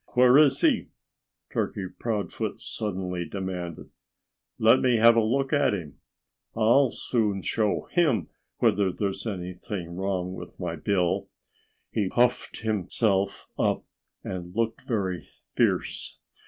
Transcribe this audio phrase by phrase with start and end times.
[0.15, 0.87] "Where is he?"
[1.53, 3.91] Turkey Proudfoot suddenly demanded.
[4.57, 5.99] "Let me have a look at him!
[6.55, 8.27] I'll soon show him
[8.57, 11.29] whether there's anything wrong with my bill."
[11.91, 13.83] He puffed himself up
[14.23, 15.21] and looked very
[15.55, 16.17] fierce.